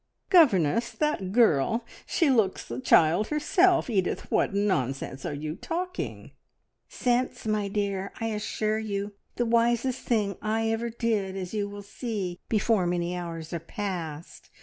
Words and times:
"Governess! 0.31 0.93
That 0.93 1.31
girl! 1.31 1.85
She 2.07 2.31
looks 2.31 2.71
a 2.71 2.79
child 2.81 3.27
herself. 3.27 3.87
Edith, 3.87 4.31
what 4.31 4.51
nonsense 4.51 5.27
are 5.27 5.33
you 5.35 5.53
talking?" 5.55 6.31
"Sense, 6.87 7.45
my 7.45 7.67
dear, 7.67 8.11
I 8.19 8.29
assure 8.29 8.79
you. 8.79 9.13
The 9.35 9.45
wisest 9.45 9.99
thing 10.01 10.37
I 10.41 10.71
ever 10.71 10.89
did, 10.89 11.37
as 11.37 11.53
you 11.53 11.69
will 11.69 11.83
see 11.83 12.39
before 12.49 12.87
many 12.87 13.15
hours 13.15 13.53
are 13.53 13.59
past. 13.59 14.49